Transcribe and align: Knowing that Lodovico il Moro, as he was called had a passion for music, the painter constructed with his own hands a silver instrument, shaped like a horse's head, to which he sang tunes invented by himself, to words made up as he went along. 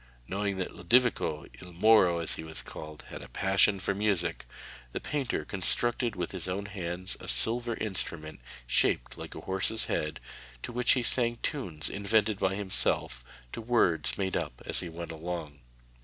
Knowing 0.27 0.57
that 0.57 0.73
Lodovico 0.75 1.45
il 1.61 1.73
Moro, 1.73 2.17
as 2.17 2.33
he 2.33 2.43
was 2.43 2.63
called 2.63 3.03
had 3.09 3.21
a 3.21 3.27
passion 3.29 3.79
for 3.79 3.93
music, 3.93 4.47
the 4.93 4.99
painter 4.99 5.45
constructed 5.45 6.15
with 6.15 6.31
his 6.31 6.47
own 6.49 6.65
hands 6.65 7.15
a 7.19 7.27
silver 7.27 7.75
instrument, 7.75 8.39
shaped 8.65 9.15
like 9.15 9.35
a 9.35 9.41
horse's 9.41 9.85
head, 9.85 10.19
to 10.63 10.71
which 10.71 10.93
he 10.93 11.03
sang 11.03 11.37
tunes 11.43 11.87
invented 11.87 12.39
by 12.39 12.55
himself, 12.55 13.23
to 13.53 13.61
words 13.61 14.17
made 14.17 14.35
up 14.35 14.59
as 14.65 14.79
he 14.79 14.89
went 14.89 15.11
along. 15.11 15.59